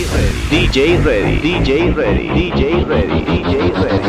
[0.00, 3.99] DJ ready, DJ ready, DJ ready, DJ ready, DJ ready.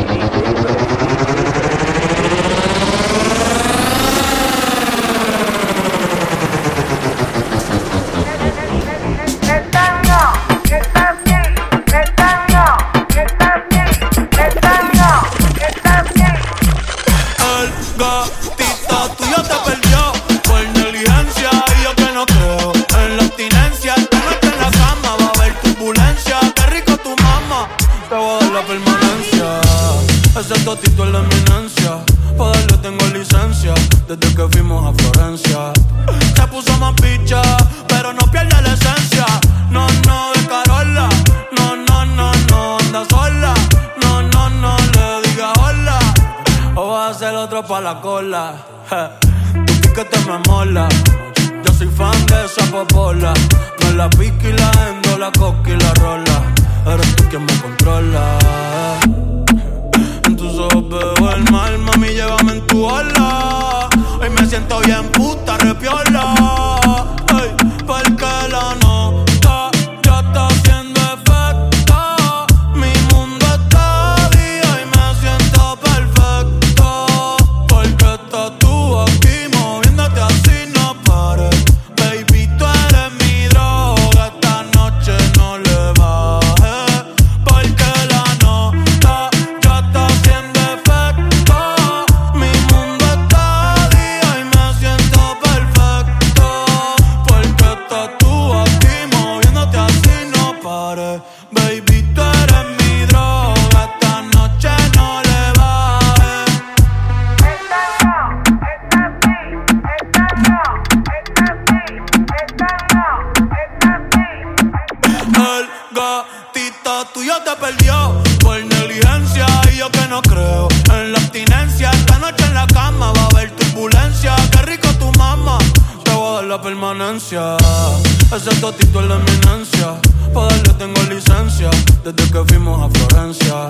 [128.41, 130.01] Ese totito es la eminencia.
[130.33, 130.47] Pa'
[130.79, 131.69] tengo licencia.
[132.03, 133.69] Desde que fuimos a Florencia.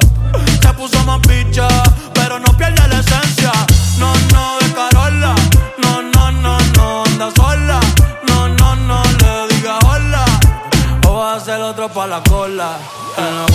[0.62, 1.68] Se puso más picha,
[2.14, 3.52] pero no pierde la esencia.
[4.00, 5.36] No, no, de Carola.
[5.78, 7.82] No, no, no, no, anda sola.
[8.30, 10.24] No, no, no, le diga hola.
[11.06, 12.78] O va a hacer otro pa' la cola.
[13.18, 13.51] Eh,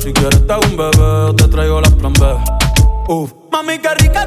[0.00, 2.26] Si quieres te hago un bebé, te traigo las plan B.
[3.08, 3.34] Uf.
[3.52, 4.26] Mami, qué rica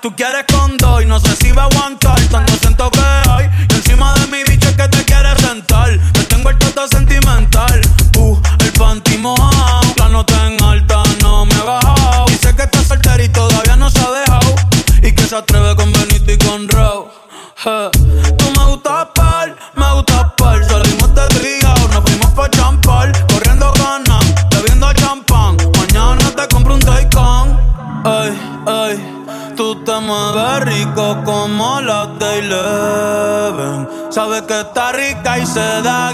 [0.00, 0.44] Tú quieres
[35.54, 36.13] to the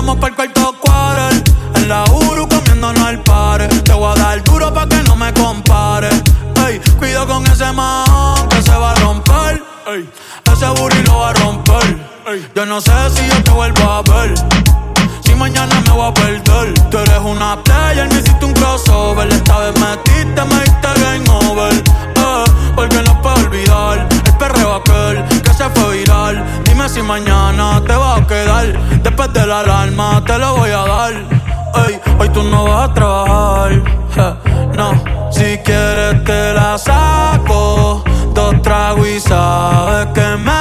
[0.00, 1.44] vamos para el cuarto quarter.
[1.74, 3.68] En la Uru comiéndonos al pare.
[3.68, 6.08] Te voy a dar duro pa' que no me compare.
[6.66, 9.62] Ey, cuido con ese man que se va a romper.
[9.86, 10.08] Ey,
[10.52, 11.86] ese booty lo va a romper.
[12.28, 14.34] Ey, yo no sé si yo te vuelvo a ver.
[15.22, 16.74] Si mañana me voy a perder.
[16.90, 19.28] Tú eres una player, me hiciste un crossover.
[19.30, 21.74] Esta vez metiste, me diste game over.
[21.74, 22.44] Eh,
[22.74, 26.09] porque no puedo olvidar el perreo aquel que se fue viral.
[26.64, 28.66] Dime si mañana te va a quedar.
[29.02, 31.40] Después de la alarma te lo voy a dar
[32.18, 33.82] hoy tú no vas a trabajar.
[34.76, 34.92] no,
[35.30, 38.04] si quieres te la saco.
[38.34, 40.59] Dos tragos y sabes que me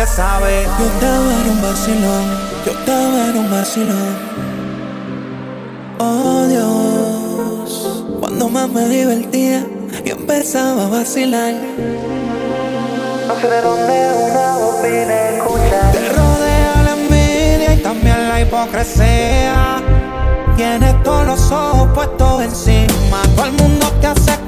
[0.00, 2.24] Yo estaba en un vacilón,
[2.64, 4.16] yo estaba en un vacilón.
[5.98, 9.66] Oh Dios, cuando más me divertía,
[10.02, 11.52] yo empezaba a vacilar.
[13.28, 15.92] No sé de dónde una voz vine a escuchar.
[15.92, 19.82] Te rodea la envidia y también la hipocresía.
[20.56, 23.20] Tienes todos los ojos puestos encima.
[23.36, 24.39] Todo el mundo te hace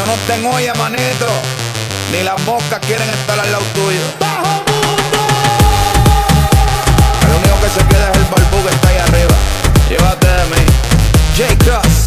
[0.00, 1.26] cuando no estén hoy, manito,
[2.12, 4.00] ni las moscas quieren estar al lado tuyo.
[4.18, 5.18] ¡Bajo mundo!
[7.22, 9.34] El único que se queda es el barbú que está ahí arriba.
[9.88, 10.66] Llévate de mí.
[11.36, 11.64] J.
[11.64, 11.99] Cross.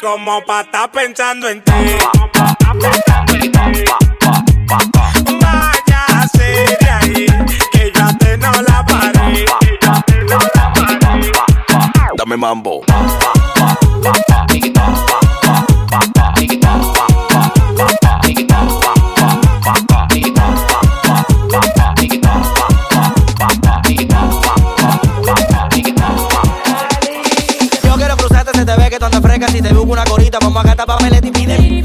[0.00, 1.72] como pa' estar pensando en ti.
[5.40, 7.26] Váyase de ahí,
[7.72, 9.44] que yo a te no la paré.
[9.60, 11.32] Que yo te no la paré.
[12.16, 12.82] Dame mambo.
[29.56, 31.56] Si te busco una corita, vamos a gastar papeles y pide.
[31.56, 31.82] Y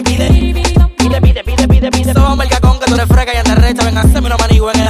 [0.00, 2.14] pide, pide, pide, pide.
[2.14, 3.84] Somos el cacón que tú eres freca y andas recha.
[3.84, 4.88] Ven, haceme una manigua en el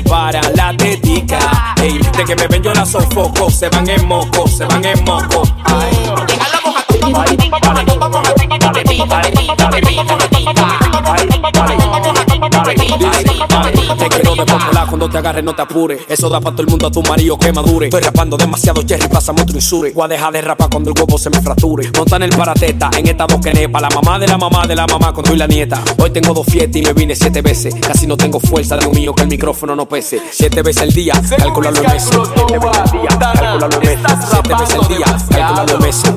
[0.00, 1.74] le la tetica.
[1.80, 5.04] Ey, de que me ven yo la sofoco, se van en moco, se van en
[5.04, 5.42] moco.
[5.64, 5.96] Ay.
[12.64, 16.00] Llega la moja, Te quiero de popular cuando te agarre, no te apures.
[16.08, 17.86] Eso da para todo el mundo a tu marido que madure.
[17.86, 19.92] Estoy rapando demasiado cherry, pásame otro insure.
[19.92, 21.90] Voy a dejar de rapar cuando el huevo se me fracture.
[21.96, 23.80] Montan el parateta en esta boquenepa.
[23.80, 25.82] La mamá de la mamá de la mamá cuando soy la nieta.
[25.98, 27.74] Hoy tengo dos fiestas y me vine siete veces.
[27.74, 30.20] Casi no tengo fuerza de lo mío que el micrófono no pese.
[30.30, 32.10] Siete veces al día, calculalo en meses.
[32.34, 34.28] Siete veces al día, calculalo en meses.
[34.30, 36.12] Siete veces al día, calculalo en meses.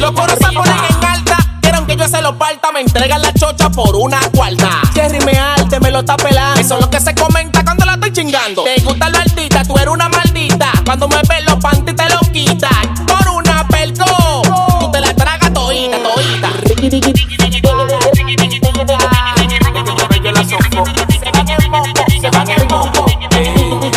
[0.00, 1.36] Los coros se ponen en alta.
[1.60, 2.70] Quieren que yo se lo parta.
[2.72, 4.80] Me entregan la chocha por una cuarta.
[4.94, 6.60] Jerry me alte, me lo está pelando.
[6.60, 8.62] Eso es lo que se comenta cuando la estoy chingando.
[8.62, 10.70] Te gusta la maldita, tú eres una maldita.
[10.84, 12.70] Cuando me ves los panties te lo quitas.
[13.06, 14.42] Por una pelco,
[14.80, 16.50] tú te la tragas todita, todita.
[22.20, 23.06] Se van en moco.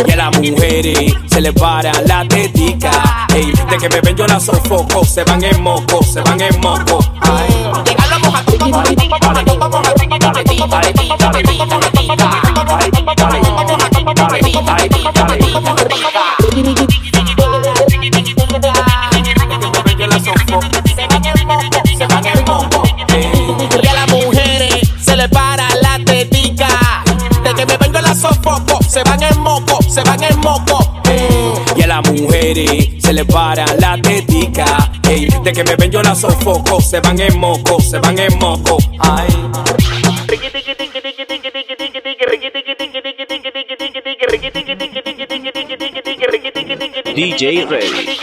[0.08, 3.28] Y a las mujeres se les para la tetica.
[3.36, 6.60] Ey, de que me ven yo la sofoco, se van en moco, se van en
[6.60, 7.00] moco.
[7.22, 7.68] Ay.
[32.48, 34.92] Mujeres se les para la tetica.
[35.10, 38.38] Ey, de que me ven yo la sofoco, se van en moco, se van en
[38.40, 38.78] moco.
[39.00, 39.28] Ay.
[47.16, 48.18] DJ Ready.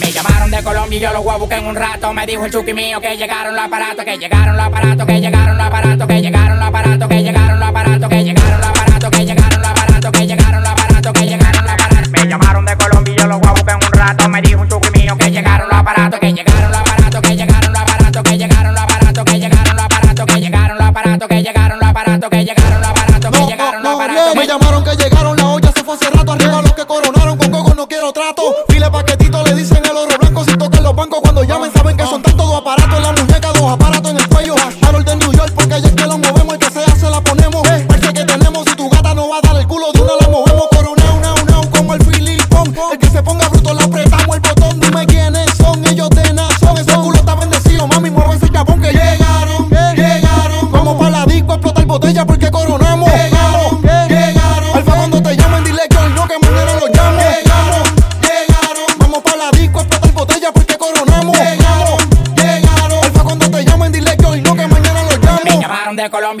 [0.00, 2.12] Me llamaron de Colombia y yo los voy a buscar en un rato.
[2.12, 5.56] Me dijo el chuki mío que llegaron los aparatos, que llegaron los aparatos, que llegaron
[5.56, 5.99] los aparatos,
[15.80, 16.49] aparato que llega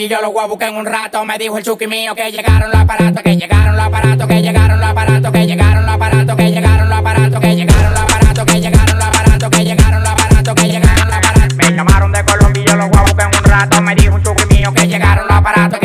[0.00, 1.24] Colombia y yo los voy a buscar en un rato.
[1.24, 4.80] Me dijo el chuki mío que llegaron los aparatos, que llegaron los aparatos, que llegaron
[4.80, 8.60] los aparatos, que llegaron los aparatos, que llegaron los aparatos, que llegaron los aparatos, que
[8.60, 11.56] llegaron los aparatos, que llegaron los aparatos, que llegaron los aparatos.
[11.56, 13.82] Me llamaron de Colombia yo los voy a buscar en un rato.
[13.82, 15.79] Me dijo un chuki mío que llegaron los aparatos,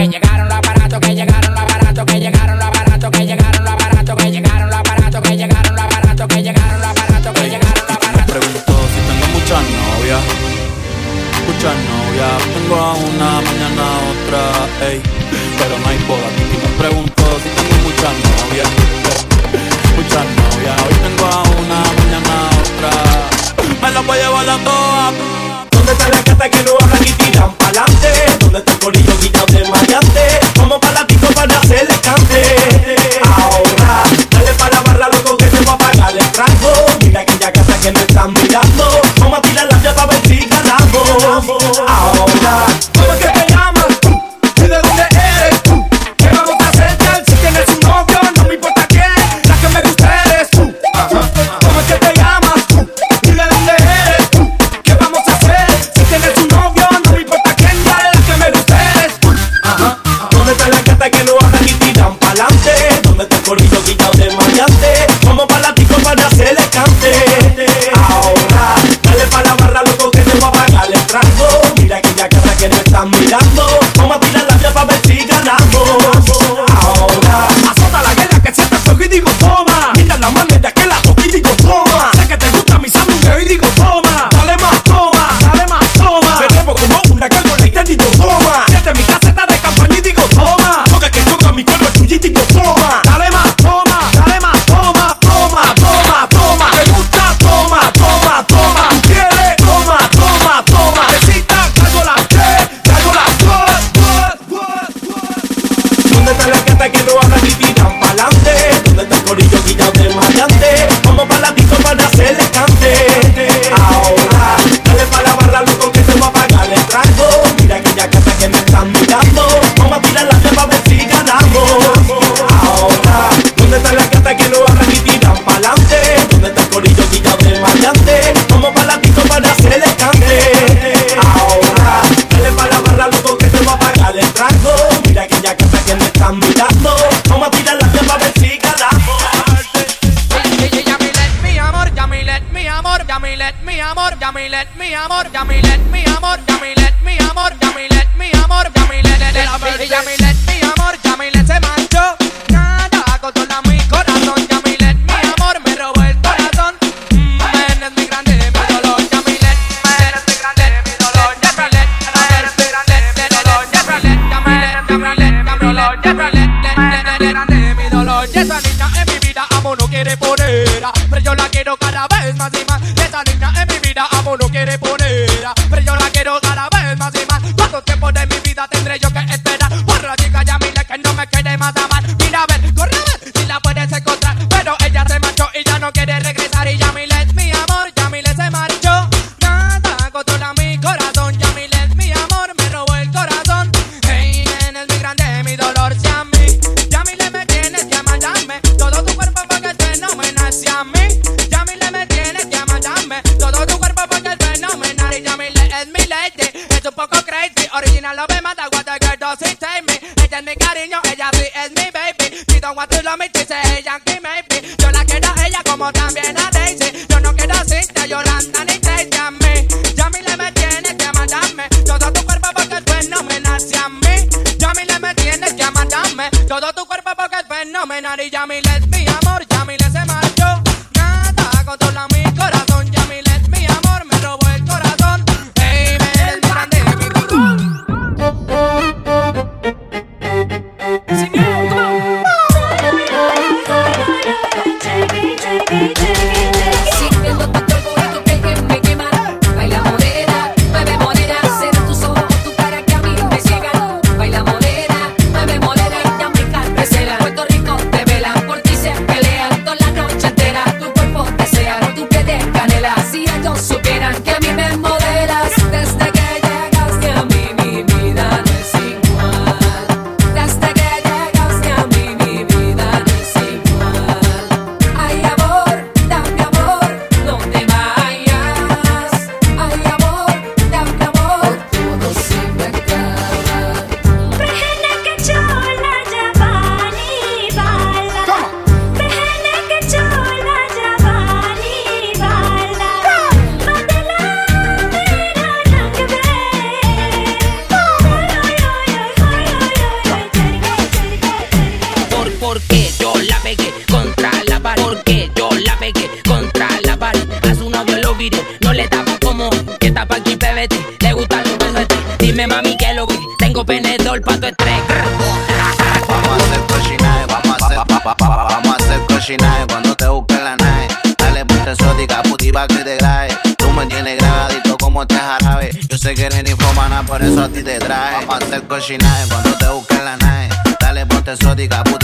[144.65, 145.64] Let me amor, ya mi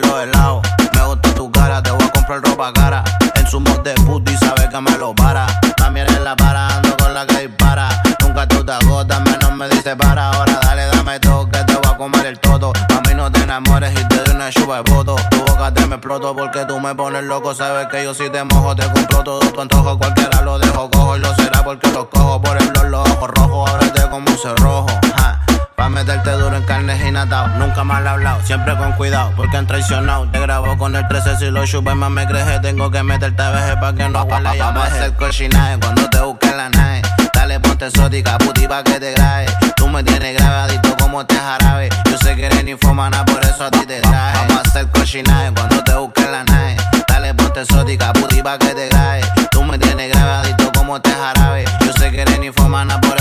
[0.00, 3.04] me gusta tu cara, te voy a comprar ropa cara.
[3.34, 5.46] En su mod de puti, sabe que me lo para.
[5.76, 7.88] También en la para, ando con la que dispara.
[8.20, 10.30] Nunca tú te agotas, menos me dice para.
[10.30, 12.72] Ahora dale, dame todo, que te voy a comer el todo.
[12.96, 15.16] A mí no te enamores y te doy una chupa de voto.
[15.30, 17.54] Tu boca te me exploto porque tú me pones loco.
[17.54, 19.98] Sabes que yo si te mojo, te compro todo tu antojo.
[19.98, 22.40] Cualquiera lo dejo cojo y lo será porque lo cojo.
[22.40, 25.01] Por el blog, los ojos rojos, ahora te como un cerrojo.
[25.82, 27.48] Pa' meterte duro en carne y natao.
[27.58, 30.28] Nunca mal hablado, siempre con cuidado, porque han traicionado.
[30.30, 32.60] Te grabo con el 13 si lo chupas más me creje.
[32.60, 36.08] Tengo que meterte a veje pa' que no huela ya Vamos a hacer cochinaje cuando
[36.08, 37.02] te busque la nave.
[37.34, 39.46] Dale ponte exótica, puti pa' que te grabe.
[39.74, 41.88] Tú me tienes grabadito como este jarabe.
[42.08, 44.38] Yo sé que eres ninfomana, por eso a ti te traje.
[44.38, 46.76] Vamos a hacer cochinaje cuando te busque la nave.
[47.08, 49.22] Dale ponte exótica, puti pa' que te grabe.
[49.50, 51.64] Tú me tienes grabadito como este jarabe.
[51.84, 53.11] Yo sé que eres ninfomana, por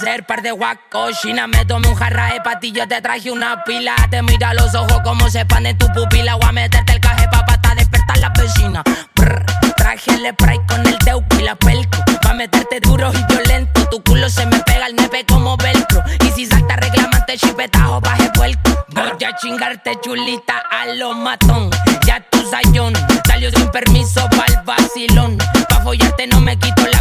[0.00, 1.46] hacer par de guacochina.
[1.46, 3.94] Me tomé un jarra de patillo, te traje una pila.
[4.10, 6.36] Te mira los ojos como se expanden tu pupila.
[6.36, 8.82] Voy a meterte el caje pa' pata, despertar la vecina.
[9.14, 9.44] Brr,
[9.76, 11.98] traje el spray con el teuco y la pelco.
[12.22, 13.86] Pa' meterte duro y violento.
[13.90, 16.02] Tu culo se me pega al nepe como velcro.
[16.24, 18.86] Y si salta reclamante, chipetajo, baje puerco.
[18.88, 21.70] Voy a chingarte chulita a lo matón.
[22.06, 22.94] Ya tu sayón
[23.26, 25.36] salió sin permiso pa'l vacilón.
[25.68, 27.00] Pa' follarte no me quito la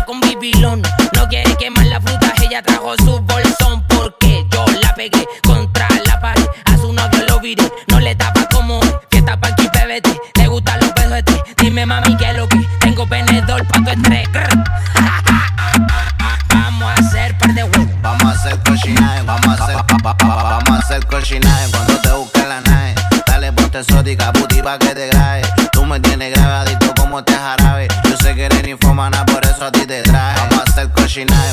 [2.49, 6.47] ella trajo su bolsón porque yo la pegué contra la pared.
[6.65, 8.91] A su novio lo viré, no le daba como hoy.
[9.11, 13.05] Fiesta pa' aquí, bebete, te gustan los besos ti Dime mami que lo que tengo
[13.05, 14.27] venedor pa' tu estrés.
[16.49, 18.01] vamos a hacer par de huevos.
[18.01, 19.75] Vamos a hacer cochinaje, vamos a hacer,
[20.17, 22.95] vamos a hacer cochinaje cuando te busque la nave.
[23.27, 25.43] Dale ponte exótica, puti pa' que te grabe.
[25.71, 27.87] Tú me tienes grabadito como te jarabe.
[28.05, 30.39] Yo sé que eres infomana, por eso a ti te traje.
[30.39, 31.48] Vamos a hacer cochinaje.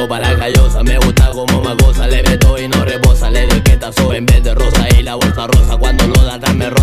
[0.00, 0.82] ando para callosa.
[0.82, 3.30] Me gusta como magosa, le meto y no rebosa.
[3.30, 4.86] Le doy que tazo en vez de rosa.
[4.98, 6.79] Y la bolsa rosa cuando no da, dame rosa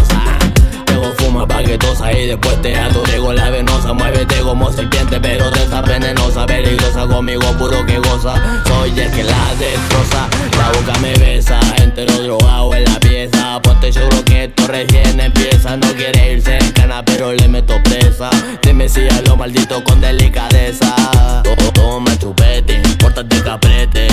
[1.38, 3.94] como paquetosa y después te aturé la venosa.
[3.94, 7.06] Muévete como serpiente, pero te está venenosa, peligrosa.
[7.06, 8.34] Conmigo puro que goza,
[8.66, 10.28] soy el que la destroza.
[10.58, 13.62] La boca me besa, entero drogado en la pieza.
[13.62, 15.78] Ponte seguro que esto recién empieza.
[15.78, 18.32] No quiere irse en cana, pero le meto presa.
[18.64, 20.96] Dime si a lo maldito con delicadeza.
[21.74, 24.08] Toma chupete, pórtate caprete.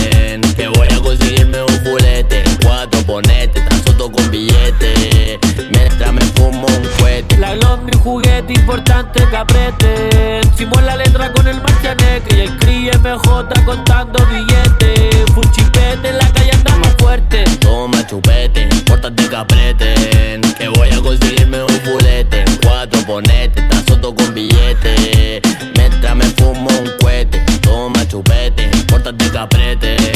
[0.56, 2.44] Que voy a conseguirme un culete.
[2.62, 5.40] Cuatro ponete, tan soto con billete.
[5.70, 7.03] Mientras me fumo un
[7.38, 10.40] la Londres, un juguete importante que apriete.
[10.52, 15.24] Hicimos la letra con el marcianeque y el CRI MJ contando billetes.
[15.34, 15.44] Fue
[15.92, 17.44] en la calle andamos fuerte.
[17.60, 20.40] Toma chupete, pórtate que apreten.
[20.58, 22.44] Que voy a conseguirme un bulete.
[22.62, 25.42] Cuatro ponete, estás soto con billete.
[25.76, 27.38] Mientras me fumo un cohete.
[27.62, 30.13] Toma chupete, pórtate que apreten.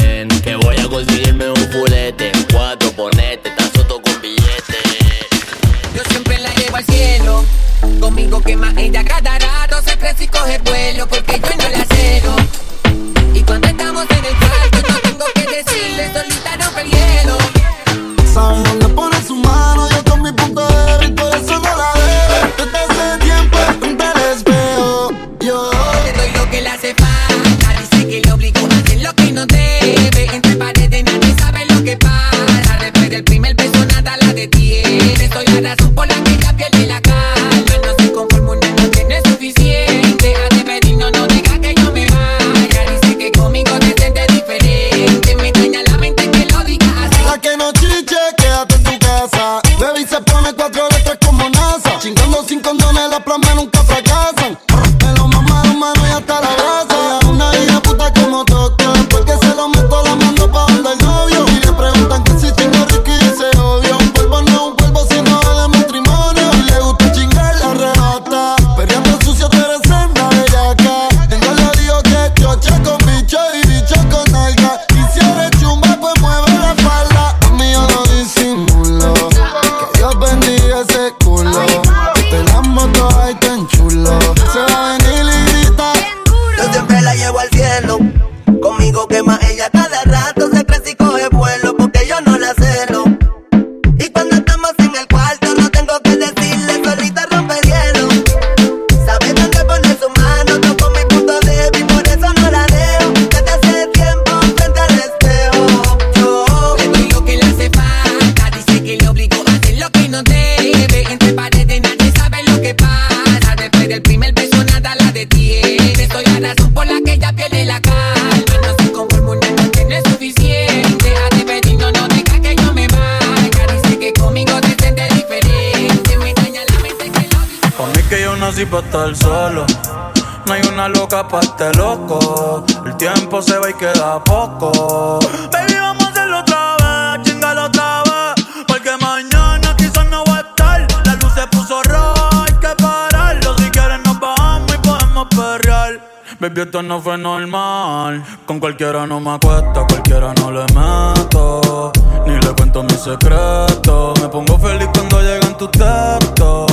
[133.67, 135.19] y queda poco.
[135.51, 138.45] Baby, vamos a hacerlo otra vez, chingalo otra vez.
[138.67, 140.87] Porque mañana quizás no va a estar.
[141.05, 143.57] La luz se puso roja, hay que pararlo.
[143.57, 145.99] Si quieres, nos bajamos y podemos perrear.
[146.39, 148.23] Baby, esto no fue normal.
[148.45, 151.91] Con cualquiera no me acuesto, cualquiera no le meto.
[152.25, 154.13] Ni le cuento mis secreto.
[154.21, 156.67] Me pongo feliz cuando llegan tus textos.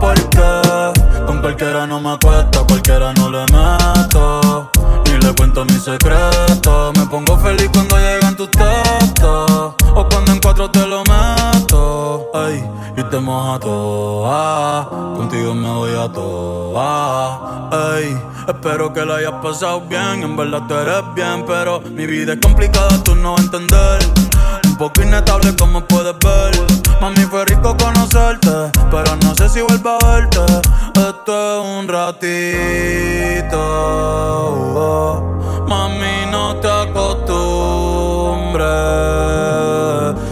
[0.00, 4.70] Porque con cualquiera no me acuesto, cualquiera no le meto.
[5.28, 6.96] Le cuento mis secretos.
[6.96, 9.74] Me pongo feliz cuando llegan tus textos.
[9.94, 12.30] O cuando en cuatro te lo meto.
[12.32, 12.64] Ay,
[12.96, 14.88] y te moja toda.
[14.88, 17.68] Contigo me voy a toa.
[17.70, 20.22] Ay, espero que la hayas pasado bien.
[20.22, 24.27] En verdad tú eres bien, pero mi vida es complicada, tú no vas a entender.
[24.78, 26.54] Poco inestable como puedes ver.
[27.00, 30.38] Mami, fue rico conocerte, pero no sé si vuelvo a verte.
[30.94, 33.58] Esto es un ratito.
[35.66, 38.68] Mami, no te acostumbres.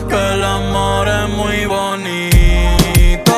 [0.08, 3.34] Que el amor es muy bonito.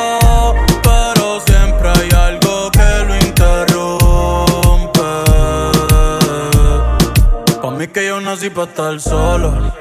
[0.83, 5.01] Pero siempre hay algo que lo interrumpe.
[7.59, 9.79] Pa' mí que yo nací para estar solo.